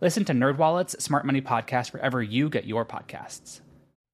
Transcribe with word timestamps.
Listen 0.00 0.24
to 0.26 0.32
NerdWallet's 0.32 1.02
Smart 1.02 1.26
Money 1.26 1.40
Podcast 1.40 1.92
wherever 1.92 2.22
you 2.22 2.48
get 2.48 2.66
your 2.66 2.84
podcasts. 2.84 3.62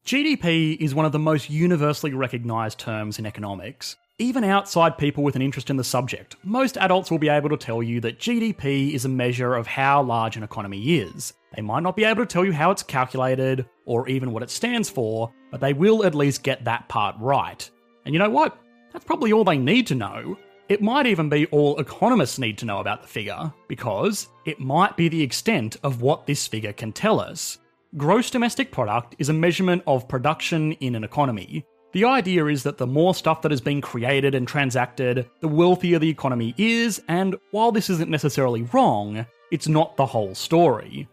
GDP 0.06 0.78
is 0.78 0.94
one 0.94 1.04
of 1.04 1.12
the 1.12 1.18
most 1.18 1.50
universally 1.50 2.14
recognised 2.14 2.78
terms 2.78 3.18
in 3.18 3.27
economics. 3.27 3.96
Even 4.18 4.44
outside 4.44 4.96
people 4.96 5.22
with 5.22 5.36
an 5.36 5.42
interest 5.42 5.68
in 5.68 5.77
the 5.77 5.84
subject, 5.84 6.36
most 6.42 6.78
adults 6.78 7.10
will 7.10 7.18
be 7.18 7.28
able 7.28 7.50
to 7.50 7.58
tell 7.58 7.82
you 7.82 8.00
that 8.00 8.18
GDP 8.18 8.94
is 8.94 9.05
a 9.05 9.10
measure 9.10 9.55
of 9.55 9.66
how 9.66 10.02
large 10.02 10.38
an 10.38 10.42
economy 10.42 11.00
is. 11.00 11.34
They 11.55 11.60
might 11.60 11.82
not 11.82 11.96
be 11.96 12.05
able 12.05 12.24
to 12.24 12.32
tell 12.32 12.46
you 12.46 12.52
how 12.52 12.70
it's 12.70 12.82
calculated 12.82 13.66
or 13.84 14.08
even 14.08 14.32
what 14.32 14.42
it 14.42 14.48
stands 14.48 14.88
for, 14.88 15.34
but 15.50 15.60
they 15.60 15.74
will 15.74 16.06
at 16.06 16.14
least 16.14 16.42
get 16.42 16.64
that 16.64 16.88
part 16.88 17.14
right. 17.18 17.68
And 18.06 18.14
you 18.14 18.18
know 18.18 18.30
what? 18.30 18.56
That's 18.94 19.05
probably 19.05 19.34
all 19.34 19.44
they 19.44 19.58
need 19.58 19.86
to 19.88 19.94
know. 19.94 20.38
It 20.68 20.80
might 20.80 21.06
even 21.06 21.28
be 21.28 21.44
all 21.46 21.78
economists 21.78 22.38
need 22.38 22.56
to 22.58 22.64
know 22.64 22.78
about 22.78 23.02
the 23.02 23.08
figure, 23.08 23.52
because 23.68 24.28
it 24.46 24.60
might 24.60 24.96
be 24.96 25.08
the 25.08 25.22
extent 25.22 25.76
of 25.82 26.00
what 26.00 26.26
this 26.26 26.46
figure 26.46 26.72
can 26.72 26.90
tell 26.90 27.20
us. 27.20 27.58
Gross 27.98 28.30
domestic 28.30 28.72
product 28.72 29.14
is 29.18 29.28
a 29.28 29.34
measurement 29.34 29.82
of 29.86 30.08
production 30.08 30.72
in 30.72 30.94
an 30.94 31.04
economy. 31.04 31.66
The 31.92 32.06
idea 32.06 32.46
is 32.46 32.62
that 32.62 32.78
the 32.78 32.86
more 32.86 33.14
stuff 33.14 33.42
that 33.42 33.52
has 33.52 33.60
been 33.60 33.82
created 33.82 34.34
and 34.34 34.48
transacted, 34.48 35.28
the 35.40 35.48
wealthier 35.48 35.98
the 35.98 36.08
economy 36.08 36.54
is, 36.56 37.00
and 37.08 37.36
while 37.50 37.70
this 37.70 37.90
isn't 37.90 38.10
necessarily 38.10 38.62
wrong, 38.72 39.26
it's 39.52 39.68
not 39.68 39.96
the 39.96 40.06
whole 40.06 40.34
story. 40.34 41.06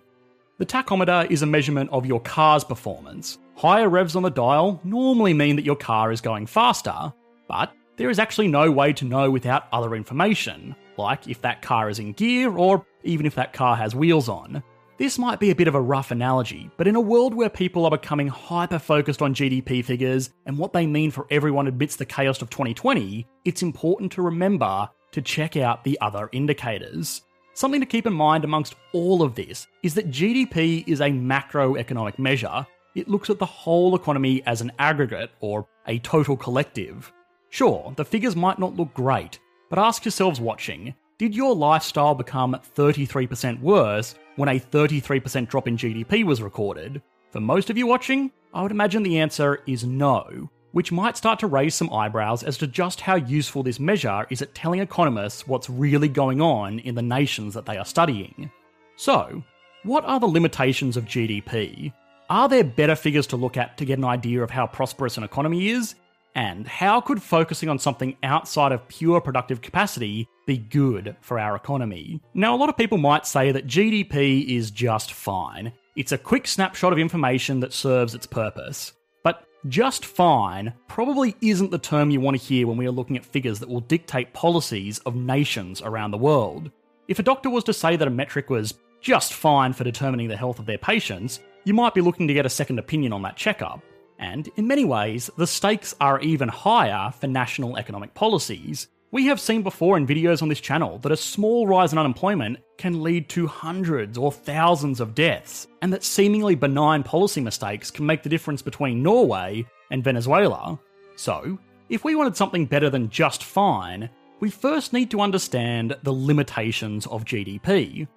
The 0.59 0.65
tachometer 0.65 1.30
is 1.30 1.41
a 1.41 1.45
measurement 1.45 1.89
of 1.91 2.05
your 2.05 2.21
car's 2.21 2.63
performance. 2.63 3.38
Higher 3.55 3.89
revs 3.89 4.15
on 4.15 4.23
the 4.23 4.30
dial 4.30 4.80
normally 4.86 5.33
mean 5.33 5.58
that 5.58 5.65
your 5.65 5.75
car 5.75 6.11
is 6.11 6.21
going 6.21 6.47
faster, 6.47 7.13
but 7.47 7.73
there 8.02 8.09
is 8.09 8.17
actually 8.17 8.47
no 8.47 8.71
way 8.71 8.91
to 8.91 9.05
know 9.05 9.30
without 9.30 9.67
other 9.71 9.94
information, 9.94 10.75
like 10.97 11.27
if 11.27 11.39
that 11.44 11.61
car 11.61 11.88
is 11.88 11.99
in 11.99 12.13
gear 12.13 12.58
or 12.58 12.83
even 13.03 13.27
if 13.27 13.35
that 13.35 13.53
car 13.53 13.75
has 13.75 13.93
wheels 13.93 14.27
on. 14.27 14.63
This 14.97 15.19
might 15.19 15.39
be 15.39 15.52
a 15.52 15.55
bit 15.55 15.67
of 15.67 15.75
a 15.75 15.81
rough 15.81 16.09
analogy, 16.09 16.71
but 16.77 16.88
in 16.88 16.95
a 16.95 16.99
world 16.99 17.35
where 17.35 17.47
people 17.47 17.85
are 17.85 17.91
becoming 17.91 18.27
hyper 18.27 18.80
focused 18.80 19.21
on 19.21 19.35
GDP 19.35 19.85
figures 19.85 20.31
and 20.47 20.58
what 20.58 20.73
they 20.73 20.88
mean 20.88 21.11
for 21.11 21.27
everyone 21.30 21.67
amidst 21.67 21.99
the 21.99 22.05
chaos 22.05 22.42
of 22.42 22.49
2020, 22.49 23.27
it's 23.45 23.61
important 23.61 24.11
to 24.14 24.23
remember 24.23 24.89
to 25.11 25.21
check 25.21 25.55
out 25.55 25.83
the 25.83 26.02
other 26.02 26.27
indicators. 26.31 27.21
Something 27.53 27.81
to 27.81 27.86
keep 27.86 28.08
in 28.08 28.14
mind 28.14 28.43
amongst 28.43 28.73
all 28.93 29.21
of 29.21 29.36
this 29.36 29.67
is 29.83 29.93
that 29.93 30.09
GDP 30.09 30.83
is 30.87 31.02
a 31.02 31.09
macroeconomic 31.09 32.17
measure. 32.17 32.65
It 32.95 33.08
looks 33.08 33.30
at 33.30 33.37
the 33.37 33.45
whole 33.45 33.95
economy 33.95 34.42
as 34.47 34.61
an 34.61 34.71
aggregate 34.80 35.30
or 35.39 35.67
a 35.86 35.99
total 35.99 36.36
collective. 36.36 37.14
Sure, 37.52 37.94
the 37.98 38.06
figures 38.06 38.36
might 38.36 38.60
not 38.60 38.78
look 38.78 38.94
great, 38.94 39.38
but 39.70 39.78
ask 39.78 40.06
yourselves 40.06 40.39
watching 40.39 40.95
did 41.17 41.36
your 41.36 41.54
lifestyle 41.54 42.16
become 42.16 42.60
33% 42.76 43.60
worse 43.62 44.16
when 44.38 44.50
a 44.50 44.60
33% 44.60 45.48
drop 45.48 45.67
in 45.67 45.78
GDP 45.78 46.23
was 46.23 46.42
recorded? 46.42 47.00
For 47.30 47.39
most 47.39 47.70
of 47.70 47.78
you 47.78 47.86
watching, 47.86 48.32
I 48.56 48.64
would 48.64 48.72
imagine 48.72 49.04
the 49.04 49.20
answer 49.20 49.60
is 49.67 49.84
no, 49.84 50.50
which 50.72 50.92
might 50.92 51.17
start 51.17 51.38
to 51.39 51.48
raise 51.48 51.76
some 51.76 51.94
eyebrows 51.94 52.42
as 52.42 52.58
to 52.58 52.66
just 52.66 53.02
how 53.02 53.17
useful 53.17 53.62
this 53.62 53.80
measure 53.80 54.26
is 54.32 54.42
at 54.42 54.56
telling 54.56 54.80
economists 54.80 55.45
what's 55.45 55.70
really 55.70 56.08
going 56.08 56.42
on 56.42 56.80
in 56.80 56.95
the 56.95 57.04
nations 57.04 57.54
that 57.54 57.68
they 57.68 57.78
are 57.78 57.86
studying. 57.86 58.50
So, 58.95 59.44
what 59.83 60.06
are 60.06 60.20
the 60.20 60.26
limitations 60.26 60.98
of 60.98 61.06
GDP? 61.06 61.94
Are 62.32 62.50
there 62.50 62.64
better 62.64 62.95
figures 62.95 63.28
to 63.28 63.36
look 63.36 63.58
at 63.58 63.78
to 63.78 63.86
get 63.86 64.00
an 64.00 64.06
idea 64.06 64.42
of 64.42 64.50
how 64.50 64.66
prosperous 64.66 65.18
an 65.18 65.23
economy 65.23 65.68
is? 65.68 65.95
And 66.36 66.67
how 66.67 67.02
could 67.02 67.21
focusing 67.21 67.67
on 67.67 67.80
something 67.80 68.15
outside 68.23 68.71
of 68.71 68.87
pure 68.87 69.19
productive 69.19 69.61
capacity 69.61 70.27
be 70.47 70.58
good 70.58 71.15
for 71.21 71.37
our 71.39 71.55
economy? 71.55 72.21
Now, 72.33 72.55
a 72.55 72.58
lot 72.58 72.69
of 72.69 72.77
people 72.77 72.97
might 72.97 73.25
say 73.25 73.52
that 73.52 73.67
GDP 73.67 74.47
is 74.47 74.71
just 74.71 75.14
fine. 75.14 75.73
It's 75.97 76.14
a 76.14 76.17
quick 76.17 76.47
snapshot 76.47 76.93
of 76.93 76.99
information 76.99 77.59
that 77.59 77.73
serves 77.73 78.15
its 78.15 78.25
purpose. 78.25 78.93
But 79.23 79.45
just 79.67 80.05
fine 80.05 80.73
probably 80.87 81.36
isn't 81.41 81.71
the 81.71 81.77
term 81.77 82.09
you 82.09 82.21
want 82.21 82.39
to 82.39 82.45
hear 82.45 82.65
when 82.65 82.77
we 82.77 82.87
are 82.87 82.91
looking 82.91 83.17
at 83.17 83.25
figures 83.25 83.59
that 83.59 83.70
will 83.70 83.81
dictate 83.81 84.33
policies 84.33 84.99
of 84.99 85.15
nations 85.15 85.81
around 85.81 86.11
the 86.11 86.17
world. 86.17 86.71
If 87.09 87.20
a 87.20 87.23
doctor 87.23 87.49
was 87.49 87.65
to 87.65 87.73
say 87.73 87.97
that 87.97 88.08
a 88.08 88.11
metric 88.11 88.49
was 88.49 88.75
just 89.02 89.33
fine 89.33 89.73
for 89.73 89.83
determining 89.83 90.30
the 90.30 90.37
health 90.37 90.59
of 90.59 90.65
their 90.65 90.77
patients, 90.77 91.41
you 91.65 91.73
might 91.73 91.93
be 91.93 92.02
looking 92.02 92.27
to 92.27 92.33
get 92.33 92.45
a 92.45 92.49
second 92.49 92.80
opinion 92.80 93.11
on 93.11 93.21
that 93.23 93.36
checkup. 93.36 93.81
And 94.21 94.48
in 94.55 94.67
many 94.67 94.86
ways, 94.86 95.30
the 95.37 95.48
stakes 95.48 95.95
are 95.99 96.21
even 96.21 96.48
higher 96.48 97.11
for 97.11 97.27
national 97.27 97.77
economic 97.77 98.14
policies. 98.14 98.87
We 99.09 99.26
have 99.26 99.42
seen 99.42 99.64
before 99.64 99.98
in 99.98 100.08
videos 100.08 100.42
on 100.42 100.48
this 100.48 100.61
channel 100.61 100.99
that 100.99 101.11
a 101.11 101.17
small 101.17 101.67
rise 101.67 101.92
in 101.92 101.99
unemployment 101.99 102.59
can 102.77 103.04
lead 103.04 103.27
to 103.30 103.48
hundreds 103.48 104.17
or 104.17 104.32
thousands 104.32 105.02
of 105.02 105.15
deaths, 105.15 105.67
and 105.82 105.92
that 105.92 106.04
seemingly 106.04 106.55
benign 106.55 107.04
policy 107.04 107.42
mistakes 107.42 107.92
can 107.92 108.05
make 108.05 108.23
the 108.23 108.30
difference 108.30 108.61
between 108.61 109.04
Norway 109.04 109.65
and 109.89 110.04
Venezuela. 110.04 110.80
So, 111.17 111.59
if 111.89 112.05
we 112.05 112.15
wanted 112.15 112.38
something 112.38 112.67
better 112.67 112.89
than 112.89 113.09
just 113.09 113.43
fine, 113.43 114.09
we 114.39 114.49
first 114.49 114.93
need 114.93 115.11
to 115.11 115.20
understand 115.20 115.98
the 116.03 116.14
limitations 116.14 117.05
of 117.08 117.26
GDP. 117.26 118.08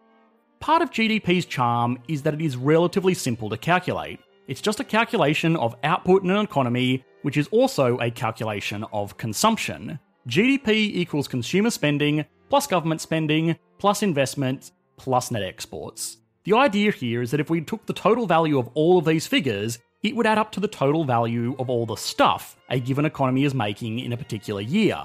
Part 0.61 0.81
of 0.81 0.91
GDP's 0.91 1.45
charm 1.45 1.99
is 2.09 2.23
that 2.23 2.35
it 2.35 2.41
is 2.41 2.57
relatively 2.57 3.15
simple 3.15 3.51
to 3.51 3.57
calculate. 3.57 4.21
It's 4.47 4.61
just 4.61 4.81
a 4.81 4.85
calculation 4.85 5.57
of 5.57 5.75
output 5.85 6.23
in 6.23 6.31
an 6.31 6.45
economy, 6.45 7.03
which 7.23 7.39
is 7.39 7.49
also 7.49 7.97
a 7.99 8.11
calculation 8.11 8.85
of 8.93 9.17
consumption. 9.17 9.99
GDP 10.29 10.71
equals 10.71 11.29
consumer 11.29 11.71
spending, 11.71 12.27
plus 12.51 12.67
government 12.67 13.01
spending, 13.01 13.57
plus 13.79 14.03
investment, 14.03 14.73
plus 14.99 15.31
net 15.31 15.43
exports. 15.43 16.19
The 16.45 16.53
idea 16.53 16.93
here 16.93 17.23
is 17.23 17.31
that 17.31 17.41
if 17.41 17.49
we 17.49 17.63
took 17.63 17.87
the 17.87 17.95
total 17.95 18.27
value 18.27 18.59
of 18.59 18.69
all 18.75 18.99
of 18.99 19.07
these 19.07 19.27
figures, 19.27 19.79
it 20.03 20.15
would 20.15 20.27
add 20.27 20.37
up 20.37 20.53
to 20.53 20.61
the 20.61 20.69
total 20.69 21.05
value 21.05 21.57
of 21.59 21.71
all 21.71 21.87
the 21.87 21.97
stuff 21.97 22.59
a 22.69 22.79
given 22.79 23.07
economy 23.07 23.45
is 23.45 23.55
making 23.55 24.01
in 24.01 24.13
a 24.13 24.17
particular 24.17 24.61
year. 24.61 24.99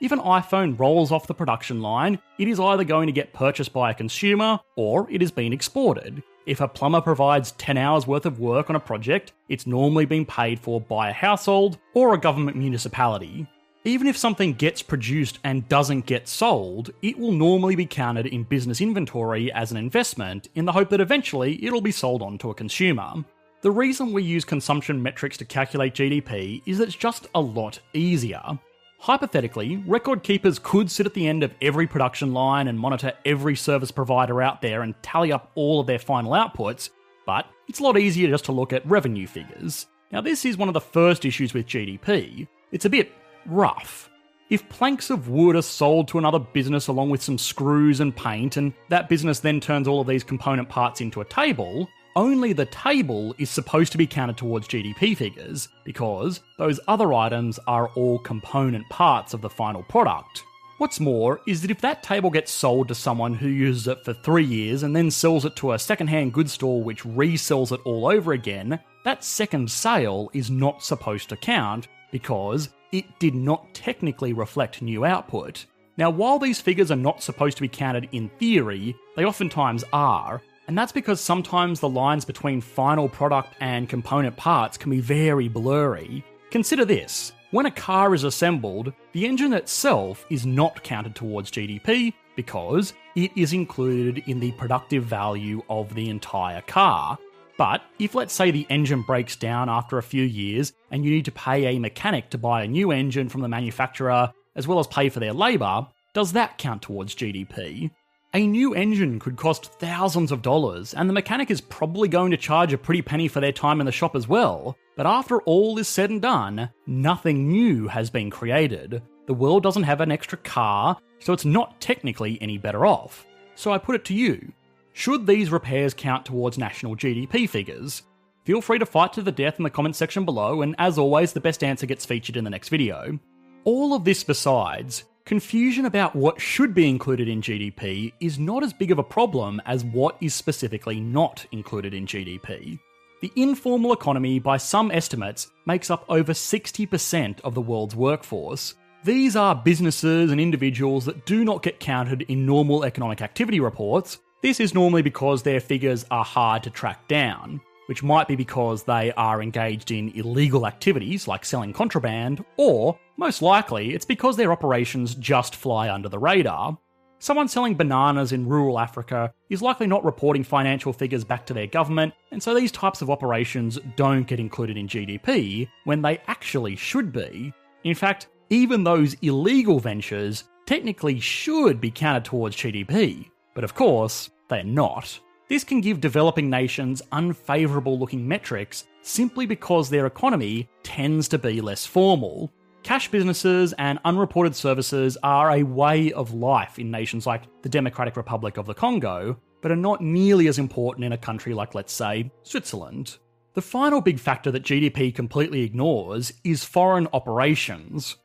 If 0.00 0.12
an 0.12 0.20
iPhone 0.20 0.78
rolls 0.78 1.12
off 1.12 1.26
the 1.26 1.34
production 1.34 1.82
line, 1.82 2.18
it 2.38 2.48
is 2.48 2.58
either 2.58 2.84
going 2.84 3.06
to 3.06 3.12
get 3.12 3.34
purchased 3.34 3.74
by 3.74 3.90
a 3.90 3.94
consumer 3.94 4.58
or 4.76 5.06
it 5.10 5.22
is 5.22 5.30
being 5.30 5.52
exported. 5.52 6.22
If 6.48 6.62
a 6.62 6.66
plumber 6.66 7.02
provides 7.02 7.50
10 7.52 7.76
hours 7.76 8.06
worth 8.06 8.24
of 8.24 8.40
work 8.40 8.70
on 8.70 8.76
a 8.76 8.80
project, 8.80 9.34
it's 9.50 9.66
normally 9.66 10.06
being 10.06 10.24
paid 10.24 10.58
for 10.58 10.80
by 10.80 11.10
a 11.10 11.12
household 11.12 11.76
or 11.92 12.14
a 12.14 12.18
government 12.18 12.56
municipality. 12.56 13.46
Even 13.84 14.06
if 14.06 14.16
something 14.16 14.54
gets 14.54 14.80
produced 14.80 15.40
and 15.44 15.68
doesn't 15.68 16.06
get 16.06 16.26
sold, 16.26 16.90
it 17.02 17.18
will 17.18 17.32
normally 17.32 17.76
be 17.76 17.84
counted 17.84 18.24
in 18.24 18.44
business 18.44 18.80
inventory 18.80 19.52
as 19.52 19.70
an 19.70 19.76
investment 19.76 20.48
in 20.54 20.64
the 20.64 20.72
hope 20.72 20.88
that 20.88 21.02
eventually 21.02 21.62
it'll 21.62 21.82
be 21.82 21.92
sold 21.92 22.22
on 22.22 22.38
to 22.38 22.48
a 22.48 22.54
consumer. 22.54 23.12
The 23.60 23.70
reason 23.70 24.14
we 24.14 24.22
use 24.22 24.46
consumption 24.46 25.02
metrics 25.02 25.36
to 25.36 25.44
calculate 25.44 25.92
GDP 25.92 26.62
is 26.64 26.78
that 26.78 26.88
it's 26.88 26.96
just 26.96 27.26
a 27.34 27.40
lot 27.42 27.78
easier. 27.92 28.58
Hypothetically, 29.00 29.76
record 29.86 30.24
keepers 30.24 30.58
could 30.58 30.90
sit 30.90 31.06
at 31.06 31.14
the 31.14 31.28
end 31.28 31.44
of 31.44 31.54
every 31.62 31.86
production 31.86 32.34
line 32.34 32.66
and 32.66 32.78
monitor 32.78 33.12
every 33.24 33.54
service 33.54 33.92
provider 33.92 34.42
out 34.42 34.60
there 34.60 34.82
and 34.82 35.00
tally 35.02 35.32
up 35.32 35.50
all 35.54 35.80
of 35.80 35.86
their 35.86 36.00
final 36.00 36.32
outputs, 36.32 36.90
but 37.24 37.46
it's 37.68 37.78
a 37.78 37.82
lot 37.82 37.96
easier 37.96 38.28
just 38.28 38.44
to 38.46 38.52
look 38.52 38.72
at 38.72 38.84
revenue 38.84 39.26
figures. 39.26 39.86
Now, 40.10 40.20
this 40.20 40.44
is 40.44 40.56
one 40.56 40.68
of 40.68 40.74
the 40.74 40.80
first 40.80 41.24
issues 41.24 41.54
with 41.54 41.66
GDP. 41.66 42.48
It's 42.72 42.86
a 42.86 42.90
bit 42.90 43.12
rough. 43.46 44.10
If 44.50 44.68
planks 44.68 45.10
of 45.10 45.28
wood 45.28 45.54
are 45.56 45.62
sold 45.62 46.08
to 46.08 46.18
another 46.18 46.38
business 46.38 46.88
along 46.88 47.10
with 47.10 47.22
some 47.22 47.38
screws 47.38 48.00
and 48.00 48.16
paint, 48.16 48.56
and 48.56 48.72
that 48.88 49.08
business 49.08 49.40
then 49.40 49.60
turns 49.60 49.86
all 49.86 50.00
of 50.00 50.06
these 50.06 50.24
component 50.24 50.68
parts 50.68 51.00
into 51.00 51.20
a 51.20 51.24
table, 51.26 51.88
only 52.18 52.52
the 52.52 52.66
table 52.66 53.32
is 53.38 53.48
supposed 53.48 53.92
to 53.92 53.98
be 53.98 54.06
counted 54.06 54.36
towards 54.36 54.66
GDP 54.66 55.16
figures, 55.16 55.68
because 55.84 56.40
those 56.58 56.80
other 56.88 57.14
items 57.14 57.60
are 57.68 57.90
all 57.94 58.18
component 58.18 58.86
parts 58.88 59.34
of 59.34 59.40
the 59.40 59.48
final 59.48 59.84
product. 59.84 60.42
What's 60.78 60.98
more 60.98 61.40
is 61.46 61.62
that 61.62 61.70
if 61.70 61.80
that 61.80 62.02
table 62.02 62.30
gets 62.30 62.50
sold 62.50 62.88
to 62.88 62.94
someone 62.96 63.34
who 63.34 63.46
uses 63.46 63.86
it 63.86 64.04
for 64.04 64.14
three 64.14 64.44
years 64.44 64.82
and 64.82 64.96
then 64.96 65.12
sells 65.12 65.44
it 65.44 65.54
to 65.56 65.72
a 65.72 65.78
secondhand 65.78 66.32
goods 66.32 66.52
store 66.52 66.82
which 66.82 67.04
resells 67.04 67.70
it 67.70 67.80
all 67.84 68.08
over 68.08 68.32
again, 68.32 68.80
that 69.04 69.22
second 69.22 69.70
sale 69.70 70.28
is 70.34 70.50
not 70.50 70.82
supposed 70.82 71.28
to 71.28 71.36
count 71.36 71.86
because 72.10 72.70
it 72.90 73.04
did 73.20 73.36
not 73.36 73.72
technically 73.74 74.32
reflect 74.32 74.82
new 74.82 75.04
output. 75.04 75.66
Now, 75.96 76.10
while 76.10 76.40
these 76.40 76.60
figures 76.60 76.90
are 76.90 76.96
not 76.96 77.22
supposed 77.22 77.56
to 77.58 77.62
be 77.62 77.68
counted 77.68 78.08
in 78.10 78.28
theory, 78.40 78.96
they 79.14 79.24
oftentimes 79.24 79.84
are, 79.92 80.42
and 80.68 80.76
that's 80.76 80.92
because 80.92 81.20
sometimes 81.20 81.80
the 81.80 81.88
lines 81.88 82.24
between 82.24 82.60
final 82.60 83.08
product 83.08 83.54
and 83.60 83.88
component 83.88 84.36
parts 84.36 84.76
can 84.76 84.90
be 84.90 85.00
very 85.00 85.48
blurry. 85.48 86.22
Consider 86.50 86.84
this 86.84 87.32
when 87.50 87.64
a 87.64 87.70
car 87.70 88.14
is 88.14 88.24
assembled, 88.24 88.92
the 89.12 89.24
engine 89.24 89.54
itself 89.54 90.26
is 90.28 90.44
not 90.44 90.84
counted 90.84 91.14
towards 91.14 91.50
GDP 91.50 92.12
because 92.36 92.92
it 93.16 93.30
is 93.34 93.54
included 93.54 94.22
in 94.26 94.38
the 94.38 94.52
productive 94.52 95.04
value 95.04 95.62
of 95.70 95.94
the 95.94 96.10
entire 96.10 96.60
car. 96.60 97.16
But 97.56 97.82
if, 97.98 98.14
let's 98.14 98.34
say, 98.34 98.50
the 98.50 98.66
engine 98.68 99.00
breaks 99.00 99.34
down 99.34 99.70
after 99.70 99.96
a 99.96 100.02
few 100.02 100.22
years 100.22 100.74
and 100.90 101.02
you 101.02 101.10
need 101.10 101.24
to 101.24 101.32
pay 101.32 101.64
a 101.64 101.78
mechanic 101.78 102.28
to 102.30 102.38
buy 102.38 102.62
a 102.62 102.68
new 102.68 102.92
engine 102.92 103.30
from 103.30 103.40
the 103.40 103.48
manufacturer 103.48 104.30
as 104.54 104.68
well 104.68 104.78
as 104.78 104.86
pay 104.86 105.08
for 105.08 105.18
their 105.18 105.32
labour, 105.32 105.86
does 106.12 106.32
that 106.32 106.58
count 106.58 106.82
towards 106.82 107.14
GDP? 107.14 107.90
A 108.34 108.46
new 108.46 108.74
engine 108.74 109.18
could 109.18 109.38
cost 109.38 109.72
thousands 109.80 110.32
of 110.32 110.42
dollars, 110.42 110.92
and 110.92 111.08
the 111.08 111.14
mechanic 111.14 111.50
is 111.50 111.62
probably 111.62 112.08
going 112.08 112.30
to 112.30 112.36
charge 112.36 112.74
a 112.74 112.78
pretty 112.78 113.00
penny 113.00 113.26
for 113.26 113.40
their 113.40 113.52
time 113.52 113.80
in 113.80 113.86
the 113.86 113.92
shop 113.92 114.14
as 114.14 114.28
well. 114.28 114.76
But 114.96 115.06
after 115.06 115.40
all 115.42 115.78
is 115.78 115.88
said 115.88 116.10
and 116.10 116.20
done, 116.20 116.68
nothing 116.86 117.48
new 117.48 117.88
has 117.88 118.10
been 118.10 118.28
created. 118.28 119.00
The 119.26 119.32
world 119.32 119.62
doesn't 119.62 119.84
have 119.84 120.02
an 120.02 120.12
extra 120.12 120.36
car, 120.36 120.98
so 121.20 121.32
it's 121.32 121.46
not 121.46 121.80
technically 121.80 122.36
any 122.42 122.58
better 122.58 122.84
off. 122.84 123.26
So 123.54 123.72
I 123.72 123.78
put 123.78 123.94
it 123.94 124.04
to 124.06 124.14
you 124.14 124.52
should 124.92 125.26
these 125.26 125.50
repairs 125.50 125.94
count 125.94 126.26
towards 126.26 126.58
national 126.58 126.96
GDP 126.96 127.48
figures? 127.48 128.02
Feel 128.44 128.60
free 128.60 128.78
to 128.78 128.84
fight 128.84 129.12
to 129.12 129.22
the 129.22 129.32
death 129.32 129.58
in 129.58 129.62
the 129.62 129.70
comments 129.70 129.96
section 129.96 130.24
below, 130.24 130.60
and 130.60 130.74
as 130.78 130.98
always, 130.98 131.32
the 131.32 131.40
best 131.40 131.64
answer 131.64 131.86
gets 131.86 132.04
featured 132.04 132.36
in 132.36 132.44
the 132.44 132.50
next 132.50 132.68
video. 132.68 133.18
All 133.64 133.94
of 133.94 134.04
this 134.04 134.24
besides, 134.24 135.04
Confusion 135.28 135.84
about 135.84 136.16
what 136.16 136.40
should 136.40 136.72
be 136.72 136.88
included 136.88 137.28
in 137.28 137.42
GDP 137.42 138.14
is 138.18 138.38
not 138.38 138.64
as 138.64 138.72
big 138.72 138.90
of 138.90 138.98
a 138.98 139.02
problem 139.02 139.60
as 139.66 139.84
what 139.84 140.16
is 140.22 140.32
specifically 140.32 141.00
not 141.00 141.44
included 141.52 141.92
in 141.92 142.06
GDP. 142.06 142.78
The 143.20 143.30
informal 143.36 143.92
economy, 143.92 144.38
by 144.38 144.56
some 144.56 144.90
estimates, 144.90 145.50
makes 145.66 145.90
up 145.90 146.06
over 146.08 146.32
60% 146.32 147.42
of 147.42 147.54
the 147.54 147.60
world's 147.60 147.94
workforce. 147.94 148.74
These 149.04 149.36
are 149.36 149.54
businesses 149.54 150.32
and 150.32 150.40
individuals 150.40 151.04
that 151.04 151.26
do 151.26 151.44
not 151.44 151.62
get 151.62 151.78
counted 151.78 152.22
in 152.22 152.46
normal 152.46 152.84
economic 152.84 153.20
activity 153.20 153.60
reports. 153.60 154.20
This 154.40 154.60
is 154.60 154.72
normally 154.72 155.02
because 155.02 155.42
their 155.42 155.60
figures 155.60 156.06
are 156.10 156.24
hard 156.24 156.62
to 156.62 156.70
track 156.70 157.06
down 157.06 157.60
which 157.88 158.02
might 158.02 158.28
be 158.28 158.36
because 158.36 158.82
they 158.82 159.12
are 159.12 159.42
engaged 159.42 159.90
in 159.90 160.10
illegal 160.10 160.66
activities 160.66 161.26
like 161.26 161.42
selling 161.42 161.72
contraband, 161.72 162.44
or, 162.58 162.98
most 163.16 163.40
likely, 163.40 163.94
it's 163.94 164.04
because 164.04 164.36
their 164.36 164.52
operations 164.52 165.14
just 165.14 165.56
fly 165.56 165.90
under 165.90 166.08
the 166.08 166.18
radar. 166.18 166.76
Someone 167.18 167.48
selling 167.48 167.74
bananas 167.74 168.32
in 168.32 168.46
rural 168.46 168.78
Africa 168.78 169.32
is 169.48 169.62
likely 169.62 169.86
not 169.86 170.04
reporting 170.04 170.44
financial 170.44 170.92
figures 170.92 171.24
back 171.24 171.46
to 171.46 171.54
their 171.54 171.66
government, 171.66 172.12
and 172.30 172.42
so 172.42 172.54
these 172.54 172.70
types 172.70 173.00
of 173.00 173.08
operations 173.08 173.78
don't 173.96 174.26
get 174.26 174.38
included 174.38 174.76
in 174.76 174.86
GDP 174.86 175.66
when 175.84 176.02
they 176.02 176.18
actually 176.26 176.76
should 176.76 177.10
be. 177.10 177.52
In 177.84 177.94
fact, 177.94 178.28
even 178.50 178.84
those 178.84 179.14
illegal 179.22 179.80
ventures 179.80 180.44
technically 180.66 181.18
should 181.18 181.80
be 181.80 181.90
counted 181.90 182.26
towards 182.26 182.54
GDP, 182.54 183.30
but 183.54 183.64
of 183.64 183.74
course, 183.74 184.28
they're 184.48 184.62
not. 184.62 185.18
This 185.48 185.64
can 185.64 185.80
give 185.80 186.02
developing 186.02 186.50
nations 186.50 187.00
unfavourable 187.10 187.98
looking 187.98 188.28
metrics 188.28 188.86
simply 189.00 189.46
because 189.46 189.88
their 189.88 190.04
economy 190.04 190.68
tends 190.82 191.26
to 191.28 191.38
be 191.38 191.62
less 191.62 191.86
formal. 191.86 192.52
Cash 192.82 193.10
businesses 193.10 193.72
and 193.78 193.98
unreported 194.04 194.54
services 194.54 195.16
are 195.22 195.52
a 195.52 195.62
way 195.62 196.12
of 196.12 196.34
life 196.34 196.78
in 196.78 196.90
nations 196.90 197.26
like 197.26 197.44
the 197.62 197.68
Democratic 197.70 198.16
Republic 198.16 198.58
of 198.58 198.66
the 198.66 198.74
Congo, 198.74 199.38
but 199.62 199.72
are 199.72 199.76
not 199.76 200.02
nearly 200.02 200.48
as 200.48 200.58
important 200.58 201.04
in 201.04 201.12
a 201.12 201.18
country 201.18 201.54
like, 201.54 201.74
let's 201.74 201.94
say, 201.94 202.30
Switzerland. 202.42 203.16
The 203.54 203.62
final 203.62 204.02
big 204.02 204.20
factor 204.20 204.50
that 204.50 204.64
GDP 204.64 205.14
completely 205.14 205.62
ignores 205.62 206.30
is 206.44 206.62
foreign 206.62 207.08
operations. 207.14 208.16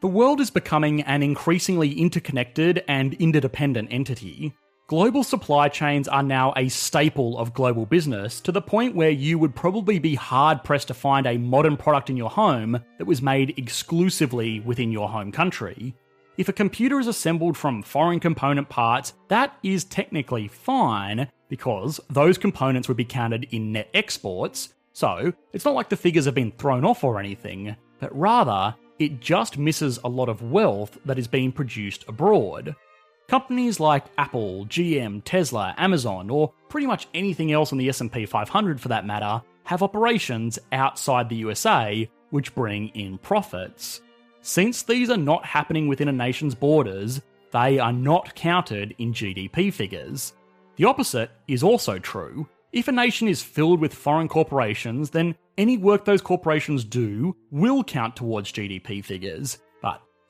The 0.00 0.08
world 0.08 0.40
is 0.40 0.50
becoming 0.50 1.02
an 1.02 1.22
increasingly 1.22 1.92
interconnected 1.92 2.82
and 2.88 3.12
interdependent 3.14 3.92
entity, 3.92 4.54
Global 4.90 5.22
supply 5.22 5.68
chains 5.68 6.08
are 6.08 6.20
now 6.20 6.52
a 6.56 6.68
staple 6.68 7.38
of 7.38 7.54
global 7.54 7.86
business 7.86 8.40
to 8.40 8.50
the 8.50 8.60
point 8.60 8.96
where 8.96 9.08
you 9.08 9.38
would 9.38 9.54
probably 9.54 10.00
be 10.00 10.16
hard 10.16 10.64
pressed 10.64 10.88
to 10.88 10.94
find 10.94 11.28
a 11.28 11.38
modern 11.38 11.76
product 11.76 12.10
in 12.10 12.16
your 12.16 12.28
home 12.28 12.72
that 12.98 13.04
was 13.04 13.22
made 13.22 13.56
exclusively 13.56 14.58
within 14.58 14.90
your 14.90 15.08
home 15.08 15.30
country. 15.30 15.94
If 16.38 16.48
a 16.48 16.52
computer 16.52 16.98
is 16.98 17.06
assembled 17.06 17.56
from 17.56 17.84
foreign 17.84 18.18
component 18.18 18.68
parts, 18.68 19.12
that 19.28 19.56
is 19.62 19.84
technically 19.84 20.48
fine 20.48 21.28
because 21.48 22.00
those 22.10 22.36
components 22.36 22.88
would 22.88 22.96
be 22.96 23.04
counted 23.04 23.46
in 23.52 23.70
net 23.70 23.90
exports, 23.94 24.74
so 24.92 25.32
it's 25.52 25.64
not 25.64 25.74
like 25.74 25.88
the 25.88 25.96
figures 25.96 26.24
have 26.24 26.34
been 26.34 26.50
thrown 26.50 26.84
off 26.84 27.04
or 27.04 27.20
anything, 27.20 27.76
but 28.00 28.18
rather, 28.18 28.74
it 28.98 29.20
just 29.20 29.56
misses 29.56 30.00
a 30.02 30.08
lot 30.08 30.28
of 30.28 30.42
wealth 30.42 30.98
that 31.04 31.16
is 31.16 31.28
being 31.28 31.52
produced 31.52 32.04
abroad. 32.08 32.74
Companies 33.30 33.78
like 33.78 34.06
Apple, 34.18 34.66
GM, 34.66 35.22
Tesla, 35.24 35.72
Amazon, 35.78 36.30
or 36.30 36.52
pretty 36.68 36.88
much 36.88 37.06
anything 37.14 37.52
else 37.52 37.70
on 37.70 37.78
the 37.78 37.88
S&P 37.88 38.26
500 38.26 38.80
for 38.80 38.88
that 38.88 39.06
matter, 39.06 39.40
have 39.62 39.84
operations 39.84 40.58
outside 40.72 41.28
the 41.28 41.36
USA 41.36 42.10
which 42.30 42.52
bring 42.56 42.88
in 42.88 43.18
profits. 43.18 44.00
Since 44.40 44.82
these 44.82 45.10
are 45.10 45.16
not 45.16 45.44
happening 45.44 45.86
within 45.86 46.08
a 46.08 46.12
nation's 46.12 46.56
borders, 46.56 47.22
they 47.52 47.78
are 47.78 47.92
not 47.92 48.34
counted 48.34 48.96
in 48.98 49.12
GDP 49.12 49.72
figures. 49.72 50.32
The 50.74 50.86
opposite 50.86 51.30
is 51.46 51.62
also 51.62 52.00
true. 52.00 52.48
If 52.72 52.88
a 52.88 52.92
nation 52.92 53.28
is 53.28 53.40
filled 53.40 53.78
with 53.78 53.94
foreign 53.94 54.26
corporations, 54.26 55.08
then 55.08 55.36
any 55.56 55.78
work 55.78 56.04
those 56.04 56.20
corporations 56.20 56.82
do 56.82 57.36
will 57.52 57.84
count 57.84 58.16
towards 58.16 58.50
GDP 58.50 59.04
figures. 59.04 59.58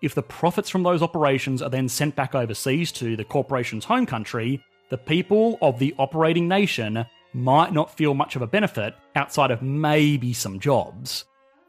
If 0.02 0.14
the 0.14 0.22
profits 0.22 0.70
from 0.70 0.82
those 0.82 1.02
operations 1.02 1.60
are 1.60 1.68
then 1.68 1.88
sent 1.88 2.16
back 2.16 2.34
overseas 2.34 2.90
to 2.92 3.16
the 3.16 3.24
corporation's 3.24 3.84
home 3.84 4.06
country, 4.06 4.64
the 4.88 4.96
people 4.96 5.58
of 5.60 5.78
the 5.78 5.94
operating 5.98 6.48
nation 6.48 7.04
might 7.34 7.72
not 7.72 7.96
feel 7.96 8.14
much 8.14 8.34
of 8.34 8.42
a 8.42 8.46
benefit 8.46 8.94
outside 9.14 9.50
of 9.50 9.62
maybe 9.62 10.32
some 10.32 10.58
jobs. 10.58 11.26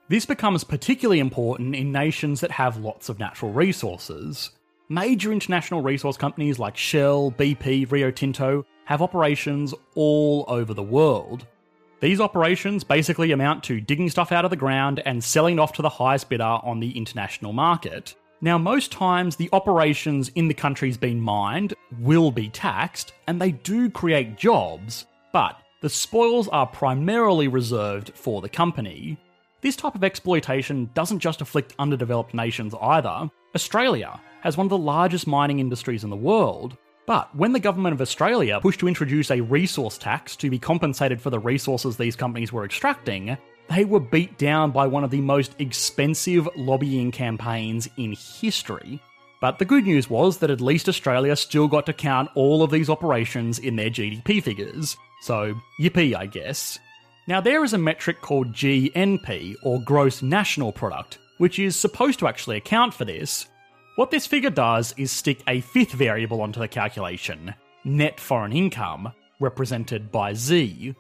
This 0.08 0.26
becomes 0.26 0.64
particularly 0.64 1.20
important 1.20 1.76
in 1.76 1.92
nations 1.92 2.40
that 2.40 2.52
have 2.52 2.78
lots 2.78 3.10
of 3.10 3.20
natural 3.20 3.52
resources. 3.52 4.52
Major 4.88 5.32
international 5.32 5.82
resource 5.82 6.18
companies 6.18 6.58
like 6.58 6.76
Shell, 6.76 7.34
BP, 7.38 7.92
Rio 7.92 8.12
Tinto 8.12 8.66
have 8.86 9.02
operations 9.02 9.74
all 9.96 10.46
over 10.48 10.74
the 10.74 10.84
world. 10.84 11.46
These 12.00 12.20
operations 12.20 12.84
basically 12.84 13.32
amount 13.32 13.64
to 13.66 13.80
digging 13.80 14.10
stuff 14.10 14.32
out 14.32 14.44
of 14.44 14.52
the 14.52 14.58
ground 14.58 15.02
and 15.06 15.24
selling 15.24 15.58
it 15.58 15.60
off 15.60 15.74
to 15.74 15.82
the 15.82 15.90
highest 15.90 16.30
bidder 16.30 16.44
on 16.44 16.80
the 16.80 16.98
international 16.98 17.54
market. 17.54 18.16
Now, 18.44 18.58
most 18.58 18.92
times 18.92 19.36
the 19.36 19.50
operations 19.54 20.30
in 20.30 20.48
the 20.48 20.56
countries 20.56 20.98
being 20.98 21.22
mined 21.22 21.76
will 22.00 22.32
be 22.32 22.50
taxed, 22.50 23.14
and 23.28 23.40
they 23.40 23.52
do 23.52 23.88
create 23.88 24.36
jobs, 24.36 25.06
but 25.32 25.60
the 25.82 25.90
spoils 25.90 26.48
are 26.48 26.66
primarily 26.66 27.48
reserved 27.48 28.14
for 28.16 28.42
the 28.42 28.50
company. 28.50 29.20
This 29.62 29.76
type 29.76 29.94
of 29.94 30.04
exploitation 30.04 30.90
doesn't 30.96 31.20
just 31.20 31.42
afflict 31.42 31.76
underdeveloped 31.78 32.34
nations 32.34 32.74
either. 32.82 33.30
Australia 33.54 34.20
has 34.42 34.58
one 34.58 34.66
of 34.66 34.72
the 34.72 34.78
largest 34.78 35.28
mining 35.28 35.60
industries 35.60 36.04
in 36.04 36.10
the 36.10 36.16
world, 36.16 36.76
but 37.06 37.36
when 37.36 37.52
the 37.52 37.60
government 37.60 37.94
of 37.94 38.02
Australia 38.02 38.60
pushed 38.60 38.80
to 38.80 38.88
introduce 38.88 39.30
a 39.30 39.42
resource 39.42 40.00
tax 40.00 40.36
to 40.38 40.50
be 40.50 40.58
compensated 40.58 41.22
for 41.22 41.30
the 41.30 41.38
resources 41.38 41.96
these 41.96 42.16
companies 42.16 42.52
were 42.52 42.66
extracting, 42.66 43.38
they 43.72 43.86
were 43.86 44.00
beat 44.00 44.38
down 44.38 44.72
by 44.72 44.88
one 44.88 45.04
of 45.04 45.12
the 45.12 45.22
most 45.22 45.56
expensive 45.60 46.48
lobbying 46.56 47.12
campaigns 47.12 47.90
in 47.98 48.14
history. 48.14 49.02
But 49.40 49.58
the 49.58 49.66
good 49.66 49.86
news 49.86 50.10
was 50.10 50.38
that 50.38 50.52
at 50.52 50.62
least 50.62 50.88
Australia 50.88 51.36
still 51.36 51.68
got 51.68 51.86
to 51.88 51.94
count 51.94 52.30
all 52.36 52.62
of 52.62 52.72
these 52.72 52.90
operations 52.90 53.58
in 53.60 53.76
their 53.76 53.90
GDP 53.90 54.44
figures. 54.44 54.96
So, 55.22 55.56
yippee, 55.80 56.16
I 56.16 56.28
guess. 56.28 56.78
Now, 57.28 57.42
there 57.42 57.64
is 57.64 57.74
a 57.74 57.78
metric 57.78 58.22
called 58.22 58.54
GNP, 58.54 59.56
or 59.64 59.82
Gross 59.82 60.22
National 60.22 60.72
Product, 60.72 61.18
which 61.38 61.58
is 61.60 61.76
supposed 61.76 62.20
to 62.20 62.28
actually 62.28 62.58
account 62.58 62.94
for 62.94 63.06
this. 63.06 63.48
What 63.96 64.12
this 64.12 64.28
figure 64.28 64.50
does 64.50 64.94
is 64.98 65.12
stick 65.12 65.42
a 65.48 65.62
fifth 65.62 65.92
variable 65.92 66.42
onto 66.42 66.60
the 66.60 66.68
calculation 66.68 67.54
net 67.84 68.20
foreign 68.20 68.54
income, 68.54 69.12
represented 69.40 70.12
by 70.12 70.34
Z. 70.34 70.96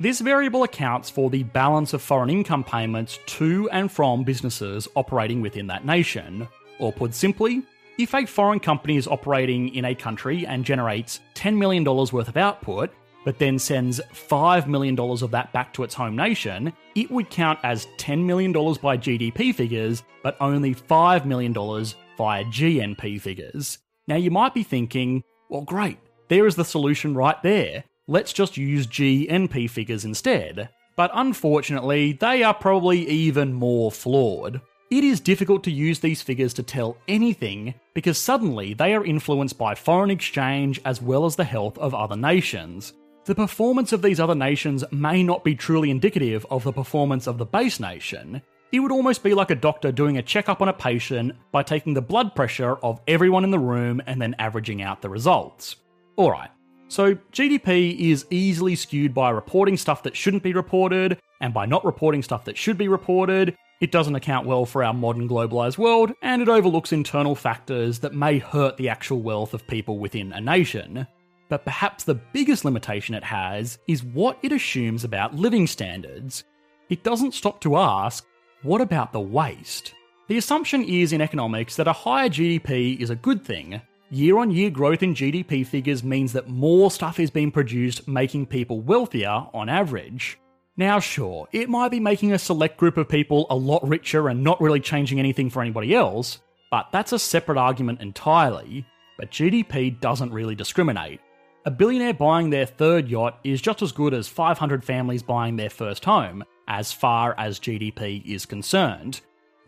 This 0.00 0.20
variable 0.20 0.62
accounts 0.62 1.10
for 1.10 1.28
the 1.28 1.42
balance 1.42 1.92
of 1.92 2.00
foreign 2.00 2.30
income 2.30 2.62
payments 2.62 3.18
to 3.26 3.68
and 3.70 3.90
from 3.90 4.22
businesses 4.22 4.86
operating 4.94 5.40
within 5.40 5.66
that 5.66 5.84
nation. 5.84 6.46
Or 6.78 6.92
put 6.92 7.14
simply, 7.14 7.64
if 7.98 8.14
a 8.14 8.24
foreign 8.24 8.60
company 8.60 8.96
is 8.96 9.08
operating 9.08 9.74
in 9.74 9.84
a 9.84 9.96
country 9.96 10.46
and 10.46 10.64
generates 10.64 11.18
$10 11.34 11.56
million 11.56 11.82
worth 11.82 12.28
of 12.28 12.36
output, 12.36 12.92
but 13.24 13.40
then 13.40 13.58
sends 13.58 14.00
$5 14.14 14.68
million 14.68 14.96
of 15.00 15.32
that 15.32 15.52
back 15.52 15.72
to 15.74 15.82
its 15.82 15.94
home 15.94 16.14
nation, 16.14 16.72
it 16.94 17.10
would 17.10 17.28
count 17.28 17.58
as 17.64 17.88
$10 17.96 18.24
million 18.24 18.52
by 18.52 18.96
GDP 18.96 19.52
figures, 19.52 20.04
but 20.22 20.36
only 20.40 20.76
$5 20.76 21.24
million 21.24 21.52
via 21.52 22.44
GNP 22.44 23.20
figures. 23.20 23.78
Now 24.06 24.14
you 24.14 24.30
might 24.30 24.54
be 24.54 24.62
thinking, 24.62 25.24
well, 25.48 25.62
great, 25.62 25.98
there 26.28 26.46
is 26.46 26.54
the 26.54 26.64
solution 26.64 27.14
right 27.14 27.42
there 27.42 27.82
let's 28.08 28.32
just 28.32 28.56
use 28.56 28.88
GNP 28.88 29.70
figures 29.70 30.04
instead. 30.04 30.70
But 30.96 31.12
unfortunately, 31.14 32.14
they 32.14 32.42
are 32.42 32.54
probably 32.54 33.06
even 33.08 33.52
more 33.52 33.92
flawed. 33.92 34.60
It 34.90 35.04
is 35.04 35.20
difficult 35.20 35.62
to 35.64 35.70
use 35.70 36.00
these 36.00 36.22
figures 36.22 36.54
to 36.54 36.62
tell 36.62 36.96
anything 37.06 37.74
because 37.94 38.16
suddenly 38.18 38.72
they 38.72 38.94
are 38.94 39.04
influenced 39.04 39.58
by 39.58 39.74
foreign 39.74 40.10
exchange 40.10 40.80
as 40.84 41.00
well 41.00 41.26
as 41.26 41.36
the 41.36 41.44
health 41.44 41.76
of 41.78 41.94
other 41.94 42.16
nations. 42.16 42.94
The 43.26 43.34
performance 43.34 43.92
of 43.92 44.00
these 44.00 44.18
other 44.18 44.34
nations 44.34 44.84
may 44.90 45.22
not 45.22 45.44
be 45.44 45.54
truly 45.54 45.90
indicative 45.90 46.46
of 46.50 46.64
the 46.64 46.72
performance 46.72 47.26
of 47.26 47.36
the 47.36 47.44
base 47.44 47.78
nation. 47.78 48.40
It 48.72 48.80
would 48.80 48.92
almost 48.92 49.22
be 49.22 49.34
like 49.34 49.50
a 49.50 49.54
doctor 49.54 49.92
doing 49.92 50.16
a 50.16 50.22
checkup 50.22 50.62
on 50.62 50.68
a 50.68 50.72
patient 50.72 51.32
by 51.52 51.62
taking 51.62 51.92
the 51.92 52.00
blood 52.00 52.34
pressure 52.34 52.76
of 52.76 53.00
everyone 53.06 53.44
in 53.44 53.50
the 53.50 53.58
room 53.58 54.00
and 54.06 54.20
then 54.20 54.34
averaging 54.38 54.80
out 54.80 55.02
the 55.02 55.10
results. 55.10 55.76
Alright, 56.16 56.50
so, 56.88 57.14
GDP 57.32 58.10
is 58.10 58.26
easily 58.30 58.74
skewed 58.74 59.12
by 59.12 59.30
reporting 59.30 59.76
stuff 59.76 60.02
that 60.04 60.16
shouldn't 60.16 60.42
be 60.42 60.54
reported, 60.54 61.18
and 61.40 61.52
by 61.52 61.66
not 61.66 61.84
reporting 61.84 62.22
stuff 62.22 62.46
that 62.46 62.56
should 62.56 62.78
be 62.78 62.88
reported. 62.88 63.54
It 63.80 63.92
doesn't 63.92 64.16
account 64.16 64.46
well 64.46 64.66
for 64.66 64.82
our 64.82 64.94
modern 64.94 65.28
globalized 65.28 65.78
world, 65.78 66.12
and 66.22 66.42
it 66.42 66.48
overlooks 66.48 66.92
internal 66.92 67.34
factors 67.34 67.98
that 68.00 68.14
may 68.14 68.38
hurt 68.38 68.76
the 68.76 68.88
actual 68.88 69.20
wealth 69.20 69.54
of 69.54 69.66
people 69.66 69.98
within 69.98 70.32
a 70.32 70.40
nation. 70.40 71.06
But 71.48 71.64
perhaps 71.64 72.04
the 72.04 72.14
biggest 72.14 72.64
limitation 72.64 73.14
it 73.14 73.24
has 73.24 73.78
is 73.86 74.02
what 74.02 74.38
it 74.42 74.52
assumes 74.52 75.04
about 75.04 75.34
living 75.34 75.66
standards. 75.66 76.44
It 76.88 77.04
doesn't 77.04 77.34
stop 77.34 77.60
to 77.60 77.76
ask, 77.76 78.26
what 78.62 78.80
about 78.80 79.12
the 79.12 79.20
waste? 79.20 79.94
The 80.28 80.38
assumption 80.38 80.84
is 80.84 81.12
in 81.12 81.20
economics 81.20 81.76
that 81.76 81.88
a 81.88 81.92
higher 81.92 82.28
GDP 82.28 82.98
is 82.98 83.10
a 83.10 83.16
good 83.16 83.44
thing, 83.44 83.80
Year 84.10 84.38
on 84.38 84.50
year 84.50 84.70
growth 84.70 85.02
in 85.02 85.14
GDP 85.14 85.66
figures 85.66 86.02
means 86.02 86.32
that 86.32 86.48
more 86.48 86.90
stuff 86.90 87.20
is 87.20 87.30
being 87.30 87.50
produced, 87.50 88.08
making 88.08 88.46
people 88.46 88.80
wealthier 88.80 89.46
on 89.52 89.68
average. 89.68 90.38
Now, 90.78 90.98
sure, 90.98 91.46
it 91.52 91.68
might 91.68 91.90
be 91.90 92.00
making 92.00 92.32
a 92.32 92.38
select 92.38 92.78
group 92.78 92.96
of 92.96 93.06
people 93.06 93.46
a 93.50 93.54
lot 93.54 93.86
richer 93.86 94.30
and 94.30 94.42
not 94.42 94.62
really 94.62 94.80
changing 94.80 95.18
anything 95.18 95.50
for 95.50 95.60
anybody 95.60 95.94
else, 95.94 96.40
but 96.70 96.86
that's 96.90 97.12
a 97.12 97.18
separate 97.18 97.58
argument 97.58 98.00
entirely. 98.00 98.86
But 99.18 99.30
GDP 99.30 100.00
doesn't 100.00 100.32
really 100.32 100.54
discriminate. 100.54 101.20
A 101.66 101.70
billionaire 101.70 102.14
buying 102.14 102.48
their 102.48 102.64
third 102.64 103.10
yacht 103.10 103.40
is 103.44 103.60
just 103.60 103.82
as 103.82 103.92
good 103.92 104.14
as 104.14 104.26
500 104.26 104.82
families 104.82 105.22
buying 105.22 105.56
their 105.56 105.68
first 105.68 106.06
home, 106.06 106.44
as 106.66 106.92
far 106.92 107.34
as 107.36 107.60
GDP 107.60 108.24
is 108.24 108.46
concerned. 108.46 109.20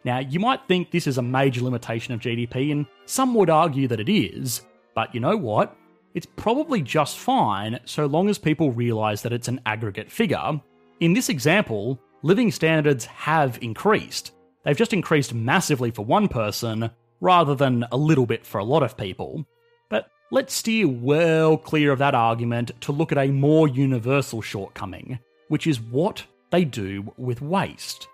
Now, 0.05 0.19
you 0.19 0.41
might 0.41 0.67
think 0.67 0.91
this 0.91 1.07
is 1.07 1.19
a 1.19 1.23
major 1.23 1.63
limitation 1.63 2.15
of 2.15 2.21
GDP, 2.21 2.73
and 2.73 2.87
some 3.05 3.35
would 3.35 3.51
argue 3.51 3.87
that 3.89 4.01
it 4.01 4.09
is, 4.09 4.63
but 4.95 5.15
you 5.15 5.21
know 5.21 5.37
what? 5.37 5.77
It's 6.15 6.27
probably 6.27 6.83
just 6.83 7.19
fine 7.19 7.79
so 7.85 8.07
long 8.07 8.29
as 8.29 8.39
people 8.39 8.73
realise 8.73 9.23
that 9.23 9.33
it's 9.33 9.49
an 9.49 9.61
aggregate 9.67 10.11
figure. 10.11 10.61
In 11.01 11.13
this 11.13 11.29
example, 11.29 12.01
living 12.23 12.51
standards 12.51 13.05
have 13.05 13.59
increased. 13.63 14.33
They've 14.65 14.77
just 14.77 14.93
increased 14.93 15.35
massively 15.35 15.91
for 15.91 16.05
one 16.05 16.29
person, 16.29 16.91
rather 17.21 17.55
than 17.55 17.87
a 17.93 17.97
little 17.97 18.27
bit 18.27 18.47
for 18.47 18.59
a 18.59 18.65
lot 18.65 18.83
of 18.83 18.97
people. 18.97 19.47
But 19.89 20.11
let's 20.31 20.55
steer 20.55 20.89
well 20.89 21.57
clear 21.57 21.93
of 21.93 21.99
that 21.99 22.15
argument 22.15 22.73
to 22.83 22.93
look 22.93 23.13
at 23.13 23.19
a 23.19 23.31
more 23.31 23.69
universal 23.69 24.43
shortcoming, 24.43 25.19
which 25.49 25.67
is 25.67 25.81
what 25.81 26.25
they 26.51 26.65
do 26.65 27.13
with 27.17 27.43
waste. 27.43 28.09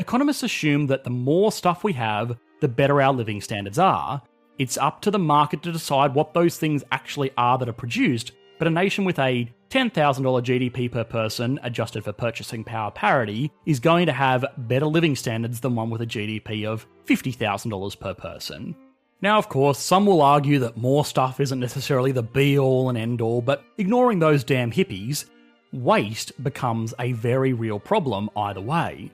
Economists 0.00 0.42
assume 0.42 0.86
that 0.86 1.04
the 1.04 1.10
more 1.10 1.52
stuff 1.52 1.84
we 1.84 1.92
have, 1.92 2.38
the 2.60 2.68
better 2.68 3.02
our 3.02 3.12
living 3.12 3.38
standards 3.38 3.78
are. 3.78 4.22
It's 4.58 4.78
up 4.78 5.02
to 5.02 5.10
the 5.10 5.18
market 5.18 5.62
to 5.62 5.72
decide 5.72 6.14
what 6.14 6.32
those 6.32 6.56
things 6.56 6.82
actually 6.90 7.32
are 7.36 7.58
that 7.58 7.68
are 7.68 7.74
produced, 7.74 8.32
but 8.58 8.66
a 8.66 8.70
nation 8.70 9.04
with 9.04 9.18
a 9.18 9.52
$10,000 9.68 9.92
GDP 9.92 10.90
per 10.90 11.04
person, 11.04 11.60
adjusted 11.62 12.02
for 12.02 12.14
purchasing 12.14 12.64
power 12.64 12.90
parity, 12.90 13.52
is 13.66 13.78
going 13.78 14.06
to 14.06 14.12
have 14.12 14.46
better 14.56 14.86
living 14.86 15.14
standards 15.14 15.60
than 15.60 15.74
one 15.74 15.90
with 15.90 16.00
a 16.00 16.06
GDP 16.06 16.64
of 16.64 16.86
$50,000 17.06 18.00
per 18.00 18.14
person. 18.14 18.74
Now, 19.20 19.36
of 19.36 19.50
course, 19.50 19.78
some 19.78 20.06
will 20.06 20.22
argue 20.22 20.60
that 20.60 20.78
more 20.78 21.04
stuff 21.04 21.40
isn't 21.40 21.60
necessarily 21.60 22.12
the 22.12 22.22
be 22.22 22.58
all 22.58 22.88
and 22.88 22.96
end 22.96 23.20
all, 23.20 23.42
but 23.42 23.64
ignoring 23.76 24.18
those 24.18 24.44
damn 24.44 24.72
hippies, 24.72 25.26
waste 25.74 26.42
becomes 26.42 26.94
a 26.98 27.12
very 27.12 27.52
real 27.52 27.78
problem 27.78 28.30
either 28.34 28.62
way. 28.62 29.10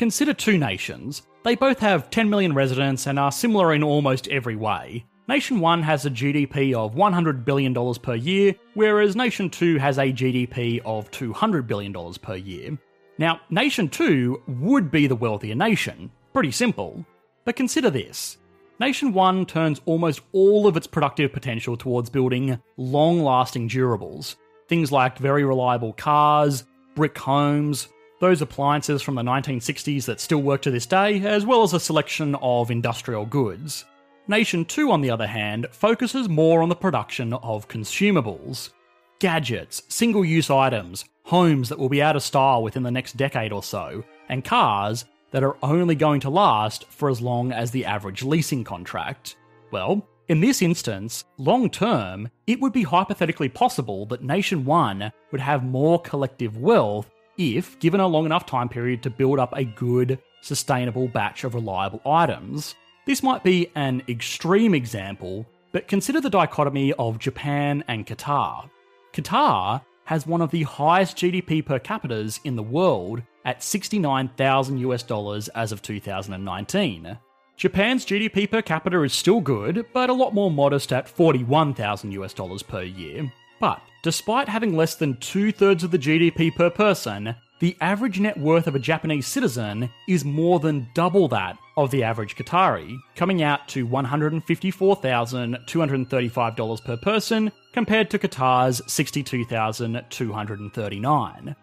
Consider 0.00 0.32
two 0.32 0.56
nations. 0.56 1.26
They 1.44 1.56
both 1.56 1.78
have 1.80 2.08
10 2.08 2.30
million 2.30 2.54
residents 2.54 3.06
and 3.06 3.18
are 3.18 3.30
similar 3.30 3.74
in 3.74 3.82
almost 3.82 4.28
every 4.28 4.56
way. 4.56 5.04
Nation 5.28 5.60
1 5.60 5.82
has 5.82 6.06
a 6.06 6.10
GDP 6.10 6.72
of 6.72 6.94
$100 6.94 7.44
billion 7.44 7.74
per 7.96 8.14
year, 8.14 8.54
whereas 8.72 9.14
Nation 9.14 9.50
2 9.50 9.76
has 9.76 9.98
a 9.98 10.04
GDP 10.04 10.80
of 10.86 11.10
$200 11.10 11.66
billion 11.66 11.92
per 12.14 12.36
year. 12.36 12.78
Now, 13.18 13.42
Nation 13.50 13.90
2 13.90 14.44
would 14.48 14.90
be 14.90 15.06
the 15.06 15.14
wealthier 15.14 15.54
nation. 15.54 16.10
Pretty 16.32 16.50
simple. 16.50 17.04
But 17.44 17.56
consider 17.56 17.90
this 17.90 18.38
Nation 18.78 19.12
1 19.12 19.44
turns 19.44 19.82
almost 19.84 20.22
all 20.32 20.66
of 20.66 20.78
its 20.78 20.86
productive 20.86 21.30
potential 21.30 21.76
towards 21.76 22.08
building 22.08 22.58
long 22.78 23.22
lasting 23.22 23.68
durables. 23.68 24.36
Things 24.66 24.90
like 24.90 25.18
very 25.18 25.44
reliable 25.44 25.92
cars, 25.92 26.64
brick 26.94 27.18
homes, 27.18 27.88
those 28.20 28.42
appliances 28.42 29.02
from 29.02 29.16
the 29.16 29.22
1960s 29.22 30.04
that 30.04 30.20
still 30.20 30.42
work 30.42 30.62
to 30.62 30.70
this 30.70 30.86
day, 30.86 31.20
as 31.22 31.44
well 31.44 31.62
as 31.62 31.72
a 31.72 31.80
selection 31.80 32.36
of 32.36 32.70
industrial 32.70 33.26
goods. 33.26 33.84
Nation 34.28 34.64
2, 34.64 34.92
on 34.92 35.00
the 35.00 35.10
other 35.10 35.26
hand, 35.26 35.66
focuses 35.72 36.28
more 36.28 36.62
on 36.62 36.68
the 36.68 36.76
production 36.76 37.32
of 37.32 37.66
consumables. 37.66 38.70
Gadgets, 39.18 39.82
single 39.88 40.24
use 40.24 40.50
items, 40.50 41.04
homes 41.24 41.68
that 41.68 41.78
will 41.78 41.88
be 41.88 42.02
out 42.02 42.14
of 42.14 42.22
style 42.22 42.62
within 42.62 42.82
the 42.82 42.90
next 42.90 43.16
decade 43.16 43.52
or 43.52 43.62
so, 43.62 44.04
and 44.28 44.44
cars 44.44 45.06
that 45.30 45.42
are 45.42 45.56
only 45.62 45.94
going 45.94 46.20
to 46.20 46.30
last 46.30 46.84
for 46.86 47.08
as 47.08 47.20
long 47.20 47.52
as 47.52 47.70
the 47.70 47.84
average 47.84 48.22
leasing 48.22 48.64
contract. 48.64 49.36
Well, 49.70 50.06
in 50.28 50.40
this 50.40 50.62
instance, 50.62 51.24
long 51.38 51.70
term, 51.70 52.28
it 52.46 52.60
would 52.60 52.72
be 52.72 52.82
hypothetically 52.82 53.48
possible 53.48 54.06
that 54.06 54.22
Nation 54.22 54.64
1 54.64 55.10
would 55.32 55.40
have 55.40 55.64
more 55.64 56.00
collective 56.00 56.56
wealth 56.56 57.10
if 57.40 57.78
given 57.78 58.00
a 58.00 58.06
long 58.06 58.26
enough 58.26 58.46
time 58.46 58.68
period 58.68 59.02
to 59.02 59.10
build 59.10 59.38
up 59.38 59.52
a 59.56 59.64
good, 59.64 60.18
sustainable 60.42 61.08
batch 61.08 61.44
of 61.44 61.54
reliable 61.54 62.00
items. 62.04 62.74
This 63.06 63.22
might 63.22 63.42
be 63.42 63.70
an 63.74 64.02
extreme 64.08 64.74
example, 64.74 65.46
but 65.72 65.88
consider 65.88 66.20
the 66.20 66.30
dichotomy 66.30 66.92
of 66.94 67.18
Japan 67.18 67.82
and 67.88 68.06
Qatar. 68.06 68.68
Qatar 69.12 69.82
has 70.04 70.26
one 70.26 70.40
of 70.42 70.50
the 70.50 70.64
highest 70.64 71.16
GDP 71.16 71.64
per 71.64 71.78
capita 71.78 72.38
in 72.44 72.56
the 72.56 72.62
world 72.62 73.22
at 73.44 73.62
69,000 73.62 74.78
US 74.78 75.02
dollars 75.02 75.48
as 75.48 75.72
of 75.72 75.82
2019. 75.82 77.16
Japan's 77.56 78.06
GDP 78.06 78.50
per 78.50 78.62
capita 78.62 79.02
is 79.02 79.12
still 79.12 79.40
good, 79.40 79.86
but 79.92 80.10
a 80.10 80.14
lot 80.14 80.34
more 80.34 80.50
modest 80.50 80.92
at 80.92 81.08
41,000 81.08 82.12
US 82.12 82.32
dollars 82.32 82.62
per 82.62 82.82
year. 82.82 83.30
But 83.60 83.80
despite 84.02 84.48
having 84.48 84.76
less 84.76 84.94
than 84.94 85.16
two 85.18 85.52
thirds 85.52 85.84
of 85.84 85.90
the 85.90 85.98
GDP 85.98 86.54
per 86.54 86.70
person, 86.70 87.34
the 87.60 87.76
average 87.82 88.18
net 88.20 88.38
worth 88.38 88.66
of 88.66 88.74
a 88.74 88.78
Japanese 88.78 89.26
citizen 89.26 89.90
is 90.08 90.24
more 90.24 90.60
than 90.60 90.88
double 90.94 91.28
that 91.28 91.58
of 91.76 91.90
the 91.90 92.02
average 92.02 92.34
Qatari, 92.34 92.96
coming 93.16 93.42
out 93.42 93.68
to 93.68 93.86
$154,235 93.86 96.84
per 96.84 96.96
person 96.96 97.52
compared 97.72 98.08
to 98.10 98.18
Qatar's 98.18 98.80
62,239. 98.86 101.56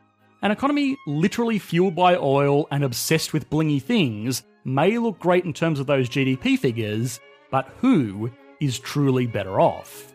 An 0.44 0.52
economy 0.52 0.96
literally 1.08 1.58
fueled 1.58 1.96
by 1.96 2.16
oil 2.16 2.68
and 2.70 2.84
obsessed 2.84 3.34
with 3.34 3.50
blingy 3.50 3.82
things 3.82 4.44
may 4.66 5.00
look 5.00 5.18
great 5.18 5.46
in 5.46 5.54
terms 5.54 5.80
of 5.80 5.88
those 5.88 6.08
GDP 6.08 6.60
figures, 6.60 7.20
but 7.50 7.74
who 7.80 8.30
is 8.62 8.78
truly 8.78 9.26
better 9.26 9.60
off? 9.60 10.14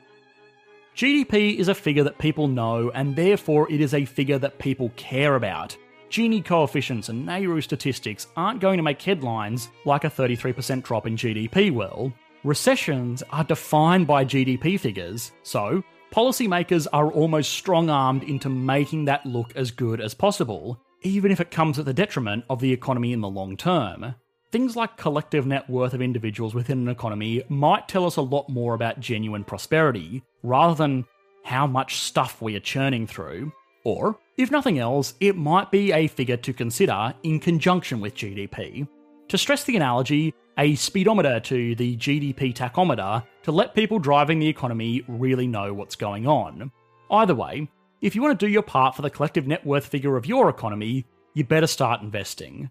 GDP 0.96 1.56
is 1.56 1.68
a 1.68 1.74
figure 1.74 2.04
that 2.04 2.18
people 2.18 2.48
know, 2.48 2.90
and 2.94 3.16
therefore 3.16 3.70
it 3.72 3.80
is 3.80 3.94
a 3.94 4.04
figure 4.04 4.38
that 4.38 4.58
people 4.58 4.92
care 4.96 5.36
about. 5.36 5.74
Gini 6.10 6.44
coefficients 6.44 7.08
and 7.08 7.26
Nairu 7.26 7.62
statistics 7.62 8.26
aren't 8.36 8.60
going 8.60 8.76
to 8.76 8.82
make 8.82 9.00
headlines 9.00 9.70
like 9.86 10.04
a 10.04 10.10
33% 10.10 10.82
drop 10.82 11.06
in 11.06 11.16
GDP 11.16 11.72
will. 11.72 12.12
Recessions 12.44 13.22
are 13.30 13.44
defined 13.44 14.06
by 14.06 14.22
GDP 14.22 14.78
figures, 14.78 15.32
so 15.42 15.82
policymakers 16.12 16.86
are 16.92 17.10
almost 17.10 17.52
strong 17.52 17.88
armed 17.88 18.24
into 18.24 18.50
making 18.50 19.06
that 19.06 19.24
look 19.24 19.56
as 19.56 19.70
good 19.70 19.98
as 19.98 20.12
possible, 20.12 20.78
even 21.00 21.32
if 21.32 21.40
it 21.40 21.50
comes 21.50 21.78
at 21.78 21.86
the 21.86 21.94
detriment 21.94 22.44
of 22.50 22.60
the 22.60 22.70
economy 22.70 23.14
in 23.14 23.22
the 23.22 23.30
long 23.30 23.56
term. 23.56 24.14
Things 24.52 24.76
like 24.76 24.98
collective 24.98 25.46
net 25.46 25.70
worth 25.70 25.94
of 25.94 26.02
individuals 26.02 26.52
within 26.54 26.80
an 26.80 26.88
economy 26.90 27.42
might 27.48 27.88
tell 27.88 28.04
us 28.04 28.16
a 28.16 28.20
lot 28.22 28.50
more 28.50 28.74
about 28.74 29.00
genuine 29.00 29.44
prosperity, 29.44 30.22
rather 30.42 30.74
than 30.74 31.06
how 31.42 31.66
much 31.66 32.00
stuff 32.00 32.42
we 32.42 32.54
are 32.54 32.60
churning 32.60 33.06
through. 33.06 33.50
Or, 33.84 34.18
if 34.36 34.50
nothing 34.50 34.78
else, 34.78 35.14
it 35.20 35.36
might 35.36 35.70
be 35.70 35.90
a 35.90 36.06
figure 36.06 36.36
to 36.36 36.52
consider 36.52 37.14
in 37.22 37.40
conjunction 37.40 37.98
with 37.98 38.14
GDP. 38.14 38.86
To 39.28 39.38
stress 39.38 39.64
the 39.64 39.76
analogy, 39.76 40.34
a 40.58 40.74
speedometer 40.74 41.40
to 41.40 41.74
the 41.74 41.96
GDP 41.96 42.54
tachometer 42.54 43.24
to 43.44 43.52
let 43.52 43.74
people 43.74 43.98
driving 43.98 44.38
the 44.38 44.48
economy 44.48 45.02
really 45.08 45.46
know 45.46 45.72
what's 45.72 45.96
going 45.96 46.26
on. 46.26 46.70
Either 47.10 47.34
way, 47.34 47.70
if 48.02 48.14
you 48.14 48.20
want 48.20 48.38
to 48.38 48.46
do 48.46 48.52
your 48.52 48.60
part 48.60 48.96
for 48.96 49.00
the 49.00 49.08
collective 49.08 49.46
net 49.46 49.64
worth 49.64 49.86
figure 49.86 50.18
of 50.18 50.26
your 50.26 50.50
economy, 50.50 51.06
you 51.32 51.42
better 51.42 51.66
start 51.66 52.02
investing. 52.02 52.70